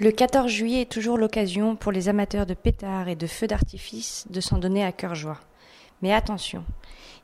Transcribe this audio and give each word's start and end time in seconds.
Le 0.00 0.10
14 0.10 0.50
juillet 0.50 0.80
est 0.82 0.90
toujours 0.90 1.16
l'occasion 1.16 1.76
pour 1.76 1.92
les 1.92 2.08
amateurs 2.08 2.46
de 2.46 2.54
pétards 2.54 3.06
et 3.06 3.14
de 3.14 3.28
feux 3.28 3.46
d'artifice 3.46 4.26
de 4.28 4.40
s'en 4.40 4.58
donner 4.58 4.84
à 4.84 4.90
cœur 4.90 5.14
joie. 5.14 5.38
Mais 6.02 6.12
attention, 6.12 6.64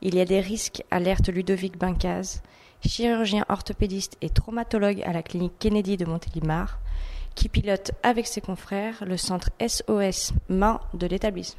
il 0.03 0.15
y 0.15 0.21
a 0.21 0.25
des 0.25 0.39
risques, 0.39 0.85
alerte 0.93 1.31
Ludovic 1.31 1.77
Bincaz, 1.77 2.43
chirurgien 2.87 3.45
orthopédiste 3.49 4.17
et 4.23 4.31
traumatologue 4.31 5.03
à 5.05 5.13
la 5.13 5.25
clinique 5.25 5.59
Kennedy 5.59 5.97
de 5.97 6.05
Montélimar, 6.05 6.79
qui 7.35 7.49
pilote 7.49 7.91
avec 8.05 8.29
ses 8.29 8.41
confrères 8.41 9.05
le 9.05 9.17
centre 9.17 9.51
SOS 9.61 10.33
Main 10.49 10.79
de 10.95 11.09
l'établissement. 11.09 11.59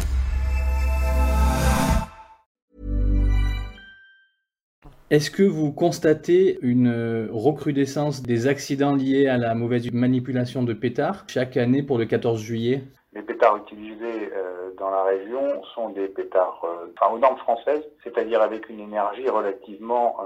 Est-ce 5.11 5.29
que 5.29 5.43
vous 5.43 5.73
constatez 5.73 6.57
une 6.61 6.87
euh, 6.87 7.27
recrudescence 7.31 8.23
des 8.23 8.47
accidents 8.47 8.95
liés 8.95 9.27
à 9.27 9.37
la 9.37 9.53
mauvaise 9.55 9.91
manipulation 9.91 10.63
de 10.63 10.71
pétards 10.71 11.25
chaque 11.27 11.57
année 11.57 11.83
pour 11.83 11.97
le 11.97 12.05
14 12.05 12.41
juillet? 12.41 12.85
Les 13.13 13.21
pétards 13.21 13.57
utilisés 13.57 14.31
euh, 14.33 14.71
dans 14.77 14.89
la 14.89 15.03
région 15.03 15.63
sont 15.75 15.89
des 15.89 16.07
pétards 16.07 16.61
euh, 16.63 16.87
enfin, 16.95 17.13
aux 17.13 17.19
normes 17.19 17.37
françaises, 17.37 17.83
c'est-à-dire 18.03 18.41
avec 18.41 18.69
une 18.69 18.79
énergie 18.79 19.27
relativement 19.29 20.17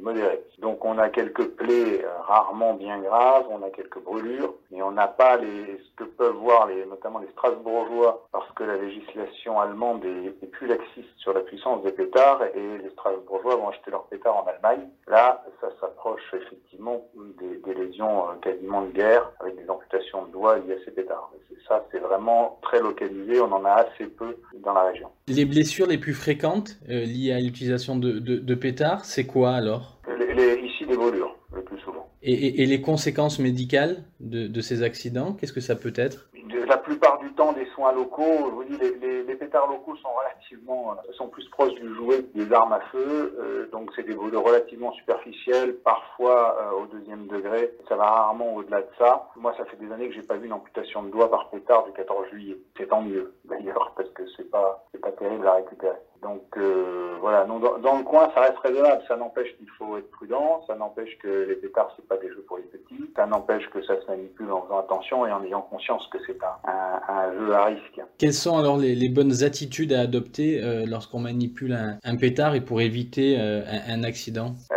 modérée. 0.00 0.42
Donc 0.58 0.84
on 0.84 0.98
a 0.98 1.08
quelques 1.08 1.48
plaies 1.56 2.04
rarement 2.26 2.74
bien 2.74 2.98
graves, 2.98 3.46
on 3.50 3.62
a 3.62 3.70
quelques 3.70 3.98
brûlures, 3.98 4.54
mais 4.70 4.82
on 4.82 4.92
n'a 4.92 5.08
pas 5.08 5.36
les, 5.36 5.78
ce 5.78 5.96
que 5.96 6.04
peuvent 6.04 6.36
voir 6.36 6.66
les, 6.66 6.84
notamment 6.86 7.18
les 7.18 7.28
Strasbourgeois, 7.28 8.26
parce 8.32 8.50
que 8.52 8.64
la 8.64 8.76
législation 8.76 9.60
allemande 9.60 10.04
est, 10.04 10.30
plus 10.50 10.66
laxiste 10.66 11.08
sur 11.18 11.32
la 11.32 11.40
puissance 11.40 11.82
des 11.82 11.92
pétards, 11.92 12.42
et 12.54 12.78
les 12.78 12.90
Strasbourgeois 12.90 13.56
vont 13.56 13.68
acheter 13.68 13.90
leurs 13.90 14.04
pétards 14.04 14.36
en 14.36 14.46
Allemagne. 14.46 14.88
Là, 15.06 15.42
ça 15.60 15.68
s'approche 15.80 16.22
effectivement 16.34 17.06
des, 17.38 17.56
des 17.58 17.74
lésions 17.74 18.28
euh, 18.28 18.34
quasiment 18.42 18.82
de 18.82 18.90
guerre, 18.90 19.30
avec 19.40 19.56
des 19.56 19.68
amputations 19.70 20.24
de 20.24 20.32
doigts 20.32 20.58
liées 20.58 20.74
à 20.74 20.84
ces 20.84 20.90
pétards. 20.90 21.30
Ça, 21.68 21.84
c'est 21.90 21.98
vraiment 21.98 22.19
très 22.62 22.80
localisé, 22.80 23.40
on 23.40 23.52
en 23.52 23.64
a 23.64 23.70
assez 23.84 24.06
peu 24.06 24.36
dans 24.64 24.72
la 24.74 24.84
région. 24.84 25.08
Les 25.28 25.44
blessures 25.44 25.86
les 25.86 25.98
plus 25.98 26.14
fréquentes 26.14 26.78
euh, 26.88 27.04
liées 27.04 27.32
à 27.32 27.40
l'utilisation 27.40 27.96
de, 27.96 28.18
de, 28.18 28.36
de 28.36 28.54
pétards, 28.54 29.04
c'est 29.04 29.26
quoi 29.26 29.52
alors? 29.52 29.98
Les, 30.18 30.34
les, 30.34 30.60
Ici, 30.66 30.86
des 30.86 30.96
brûlures, 30.96 31.34
le 31.54 31.62
plus 31.62 31.78
souvent. 31.80 32.08
Et, 32.22 32.32
et, 32.32 32.62
et 32.62 32.66
les 32.66 32.80
conséquences 32.80 33.38
médicales 33.38 34.04
de, 34.20 34.46
de 34.46 34.60
ces 34.60 34.82
accidents, 34.82 35.32
qu'est-ce 35.32 35.52
que 35.52 35.60
ça 35.60 35.76
peut 35.76 35.92
être? 35.96 36.28
La 36.68 36.76
plupart 36.76 37.09
des 37.48 37.66
soins 37.74 37.92
locaux, 37.92 38.22
je 38.22 38.50
vous 38.50 38.64
dis, 38.64 38.76
les 38.76 39.34
pétards 39.34 39.66
locaux 39.66 39.96
sont 39.96 40.10
relativement, 40.14 40.92
euh, 40.92 41.12
sont 41.14 41.28
plus 41.28 41.48
proches 41.48 41.74
du 41.74 41.94
jouet 41.94 42.22
que 42.22 42.38
des 42.38 42.52
armes 42.52 42.72
à 42.72 42.80
feu, 42.92 43.34
euh, 43.38 43.66
donc 43.70 43.90
c'est 43.96 44.02
des 44.02 44.14
brûlures 44.14 44.44
relativement 44.44 44.92
superficielles, 44.92 45.76
parfois 45.78 46.56
euh, 46.60 46.82
au 46.82 46.86
deuxième 46.86 47.26
degré, 47.28 47.72
ça 47.88 47.96
va 47.96 48.04
rarement 48.04 48.54
au-delà 48.54 48.82
de 48.82 48.88
ça. 48.98 49.30
Moi, 49.36 49.54
ça 49.56 49.64
fait 49.64 49.76
des 49.76 49.90
années 49.90 50.08
que 50.08 50.14
j'ai 50.14 50.22
pas 50.22 50.36
vu 50.36 50.46
une 50.46 50.52
amputation 50.52 51.02
de 51.02 51.10
doigt 51.10 51.30
par 51.30 51.48
pétard 51.48 51.84
du 51.84 51.92
14 51.92 52.28
juillet. 52.28 52.58
C'est 52.76 52.88
tant 52.88 53.00
mieux, 53.00 53.34
d'ailleurs, 53.44 53.92
parce 53.96 54.10
que 54.10 54.22
c'est 54.36 54.50
pas, 54.50 54.84
c'est 54.92 55.00
pas 55.00 55.12
terrible 55.12 55.46
à 55.46 55.54
récupérer. 55.54 55.96
Donc 56.22 56.42
euh, 56.56 57.16
voilà, 57.20 57.46
non, 57.46 57.58
dans, 57.58 57.78
dans, 57.78 57.98
le 57.98 58.04
coin, 58.04 58.30
ça 58.34 58.42
reste 58.42 58.58
raisonnable. 58.58 59.02
Ça 59.08 59.16
n'empêche 59.16 59.56
qu'il 59.56 59.68
faut 59.78 59.96
être 59.96 60.10
prudent, 60.10 60.62
ça 60.66 60.74
n'empêche 60.74 61.16
que 61.18 61.46
les 61.48 61.54
pétards, 61.54 61.92
c'est 61.96 62.06
pas 62.06 62.16
des 62.18 62.28
jeux 62.28 62.44
pour 62.46 62.58
les 62.58 62.64
petits, 62.64 63.10
ça 63.16 63.26
n'empêche 63.26 63.68
que 63.70 63.82
ça 63.82 64.00
se 64.00 64.06
manipule 64.06 64.52
en 64.52 64.62
faisant 64.62 64.78
attention 64.80 65.26
et 65.26 65.32
en 65.32 65.42
ayant 65.44 65.62
conscience 65.62 66.06
que 66.08 66.18
c'est 66.26 66.38
un, 66.42 66.70
un, 66.70 67.14
un, 67.14 67.32
jeu 67.32 67.54
à 67.54 67.64
risque. 67.66 68.00
Quelles 68.18 68.34
sont 68.34 68.58
alors 68.58 68.76
les, 68.76 68.94
les 68.94 69.08
bonnes 69.08 69.42
attitudes 69.44 69.92
à 69.92 70.00
adopter 70.00 70.62
euh, 70.62 70.84
lorsqu'on 70.86 71.20
manipule 71.20 71.72
un, 71.72 71.98
un, 72.04 72.16
pétard 72.16 72.54
et 72.54 72.60
pour 72.60 72.80
éviter 72.80 73.36
euh, 73.38 73.62
un, 73.88 74.00
un, 74.00 74.04
accident? 74.04 74.54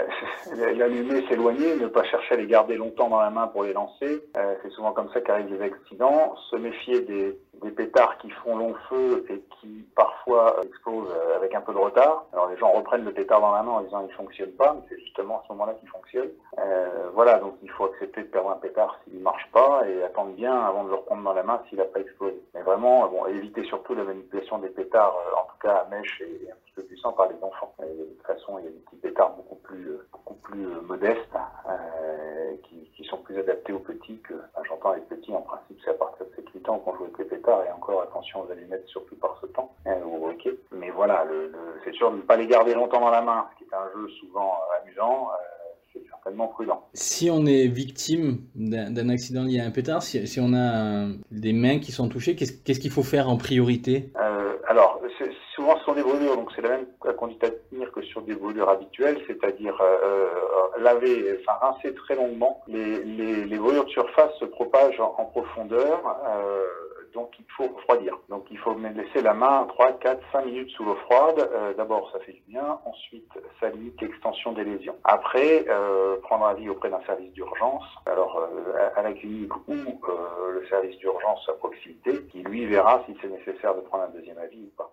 L'allumer, 0.77 1.25
s'éloigner, 1.27 1.75
ne 1.75 1.87
pas 1.87 2.03
chercher 2.03 2.35
à 2.35 2.37
les 2.37 2.47
garder 2.47 2.75
longtemps 2.75 3.09
dans 3.09 3.19
la 3.19 3.29
main 3.29 3.47
pour 3.47 3.63
les 3.63 3.73
lancer. 3.73 4.21
Euh, 4.37 4.55
c'est 4.61 4.71
souvent 4.71 4.91
comme 4.91 5.09
ça 5.13 5.21
qu'arrivent 5.21 5.53
les 5.53 5.61
accidents. 5.61 6.35
Se 6.51 6.55
méfier 6.57 7.01
des, 7.01 7.37
des 7.61 7.71
pétards 7.71 8.17
qui 8.17 8.29
font 8.29 8.57
long 8.57 8.73
feu 8.89 9.25
et 9.29 9.39
qui 9.59 9.85
parfois 9.95 10.57
explosent 10.63 11.13
avec 11.35 11.53
un 11.55 11.61
peu 11.61 11.73
de 11.73 11.77
retard. 11.77 12.25
Alors 12.33 12.49
les 12.49 12.57
gens 12.57 12.71
reprennent 12.71 13.05
le 13.05 13.13
pétard 13.13 13.41
dans 13.41 13.51
la 13.51 13.63
main 13.63 13.71
en 13.71 13.81
disant 13.81 14.05
il 14.07 14.13
fonctionne 14.13 14.51
pas, 14.51 14.73
mais 14.73 14.81
c'est 14.89 14.99
justement 14.99 15.39
à 15.39 15.43
ce 15.47 15.53
moment-là 15.53 15.73
qu'il 15.75 15.89
fonctionne. 15.89 16.29
Euh, 16.59 17.09
voilà, 17.13 17.39
donc 17.39 17.55
il 17.61 17.69
faut 17.71 17.85
accepter 17.85 18.21
de 18.21 18.27
perdre 18.27 18.51
un 18.51 18.55
pétard 18.55 18.99
s'il 19.03 19.19
marche 19.19 19.49
pas 19.51 19.87
et 19.87 20.03
attendre 20.03 20.31
bien 20.31 20.53
avant 20.53 20.83
de 20.83 20.89
le 20.89 20.95
reprendre 20.95 21.23
dans 21.23 21.33
la 21.33 21.43
main 21.43 21.61
s'il 21.69 21.77
n'a 21.77 21.85
pas 21.85 21.99
explosé. 21.99 22.41
Mais 22.53 22.61
vraiment, 22.61 23.07
bon, 23.07 23.25
éviter 23.27 23.63
surtout 23.65 23.95
la 23.95 24.03
manipulation 24.03 24.59
des 24.59 24.69
pétards, 24.69 25.15
euh, 25.15 25.39
en 25.39 25.45
tout 25.45 25.59
cas 25.61 25.85
à 25.85 25.87
mèche 25.89 26.21
et 26.21 26.51
un 26.51 26.55
petit 26.65 26.73
peu 26.75 26.83
puissant 26.83 27.11
par 27.13 27.29
les 27.29 27.35
enfants. 27.41 27.73
Et 27.83 27.93
de 27.93 28.03
toute 28.03 28.27
façon, 28.27 28.59
il 28.59 28.65
y 28.65 28.67
a 28.67 28.71
des 28.71 28.77
petits 28.77 28.95
pétards 28.97 29.33
beaucoup 29.35 29.55
plus, 29.55 29.97
beaucoup 30.11 30.35
plus 30.35 30.65
modestes 30.81 31.37
euh, 31.69 32.55
qui, 32.63 32.89
qui, 32.95 33.03
sont 33.05 33.17
plus 33.17 33.37
adaptés 33.37 33.73
aux 33.73 33.79
petits 33.79 34.19
que, 34.19 34.33
j'entends 34.63 34.93
les 34.93 35.01
petits 35.01 35.33
en 35.33 35.41
principe, 35.41 35.79
c'est 35.83 35.91
à 35.91 35.95
partir 35.95 36.25
de 36.25 36.31
7-8 36.63 36.69
ans 36.69 36.79
qu'on 36.79 36.95
joue 36.95 37.03
avec 37.03 37.17
les 37.17 37.25
pétards 37.25 37.63
et 37.65 37.71
encore 37.71 38.01
attention 38.01 38.41
aux 38.41 38.51
allumettes 38.51 38.87
surtout 38.87 39.15
par 39.15 39.37
ce 39.41 39.47
temps, 39.47 39.73
hein, 39.85 39.95
ok. 40.05 40.49
Mais 40.71 40.89
voilà, 40.91 41.25
le, 41.25 41.47
le, 41.47 41.57
c'est 41.83 41.93
sûr 41.93 42.11
de 42.11 42.17
ne 42.17 42.21
pas 42.21 42.37
les 42.37 42.47
garder 42.47 42.73
longtemps 42.73 42.99
dans 43.01 43.11
la 43.11 43.21
main, 43.21 43.45
ce 43.53 43.63
qui 43.63 43.69
est 43.69 43.75
un 43.75 43.89
jeu 43.95 44.07
souvent 44.19 44.53
amusant. 44.81 45.29
Euh, 45.31 45.35
c'est 45.93 46.03
certainement 46.09 46.47
prudent. 46.47 46.87
Si 46.95 47.29
on 47.29 47.45
est 47.45 47.67
victime 47.67 48.39
d'un 48.55 49.09
accident 49.09 49.43
lié 49.43 49.59
à 49.59 49.65
un 49.65 49.69
pétard, 49.69 50.01
si, 50.01 50.25
si 50.25 50.39
on 50.39 50.53
a 50.55 51.07
des 51.29 51.53
mains 51.53 51.77
qui 51.77 51.91
sont 51.91 52.09
touchées, 52.09 52.35
qu'est-ce 52.35 52.79
qu'il 52.79 52.79
qu 52.79 52.89
faut 52.89 53.03
faire 53.03 53.29
en 53.29 53.37
priorité? 53.37 54.11
Euh, 54.19 54.55
Alors, 54.67 54.99
des 55.93 56.03
brûlures, 56.03 56.35
donc 56.35 56.51
c'est 56.55 56.61
la 56.61 56.69
même 56.69 56.85
conduite 57.17 57.43
à 57.43 57.49
tenir 57.49 57.91
que 57.91 58.01
sur 58.01 58.21
des 58.21 58.35
brûlures 58.35 58.69
habituelles, 58.69 59.21
c'est-à-dire 59.27 59.77
euh, 59.81 60.27
laver, 60.79 61.39
enfin 61.41 61.57
rincer 61.61 61.93
très 61.93 62.15
longuement. 62.15 62.61
Les, 62.67 63.03
les, 63.03 63.45
les, 63.45 63.57
brûlures 63.57 63.85
de 63.85 63.89
surface 63.89 64.33
se 64.39 64.45
propagent 64.45 64.99
en, 64.99 65.15
en 65.17 65.25
profondeur. 65.25 66.01
Euh, 66.27 66.65
donc 67.13 67.31
il 67.39 67.45
faut 67.55 67.67
refroidir. 67.67 68.17
Donc 68.29 68.45
il 68.51 68.57
faut 68.57 68.75
laisser 68.77 69.21
la 69.21 69.33
main 69.33 69.65
3, 69.69 69.93
4, 69.93 70.21
5 70.31 70.45
minutes 70.45 70.69
sous 70.71 70.83
l'eau 70.83 70.95
froide. 70.95 71.47
Euh, 71.53 71.73
D'abord 71.75 72.11
ça 72.11 72.19
fait 72.19 72.33
du 72.33 72.41
bien, 72.47 72.79
ensuite 72.85 73.31
ça 73.59 73.69
limite 73.69 74.01
l'extension 74.01 74.51
des 74.53 74.63
lésions. 74.63 74.95
Après, 75.03 75.65
euh, 75.69 76.17
prendre 76.21 76.45
avis 76.45 76.69
auprès 76.69 76.89
d'un 76.89 77.01
service 77.05 77.31
d'urgence, 77.33 77.83
alors 78.05 78.37
euh, 78.39 78.89
à 78.95 79.01
la 79.01 79.13
clinique 79.13 79.55
ou 79.67 79.73
euh, 79.73 80.51
le 80.59 80.67
service 80.67 80.97
d'urgence 80.97 81.47
à 81.49 81.53
proximité, 81.53 82.23
qui 82.31 82.41
lui 82.43 82.65
verra 82.65 83.03
si 83.05 83.15
c'est 83.21 83.29
nécessaire 83.29 83.75
de 83.75 83.81
prendre 83.81 84.03
un 84.05 84.09
deuxième 84.09 84.37
avis 84.37 84.63
ou 84.63 84.71
pas. 84.77 84.92